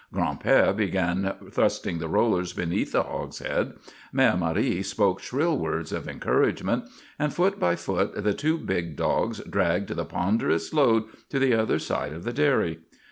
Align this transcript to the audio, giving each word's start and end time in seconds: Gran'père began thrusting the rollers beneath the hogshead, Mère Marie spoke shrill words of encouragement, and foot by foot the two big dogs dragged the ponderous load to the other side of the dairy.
Gran'père 0.11 0.75
began 0.75 1.35
thrusting 1.51 1.99
the 1.99 2.07
rollers 2.07 2.53
beneath 2.53 2.91
the 2.93 3.03
hogshead, 3.03 3.73
Mère 4.11 4.35
Marie 4.35 4.81
spoke 4.81 5.21
shrill 5.21 5.55
words 5.59 5.91
of 5.91 6.07
encouragement, 6.07 6.85
and 7.19 7.31
foot 7.31 7.59
by 7.59 7.75
foot 7.75 8.23
the 8.23 8.33
two 8.33 8.57
big 8.57 8.95
dogs 8.95 9.41
dragged 9.47 9.89
the 9.89 10.03
ponderous 10.05 10.73
load 10.73 11.03
to 11.29 11.37
the 11.37 11.53
other 11.53 11.77
side 11.77 12.13
of 12.13 12.23
the 12.23 12.33
dairy. 12.33 12.79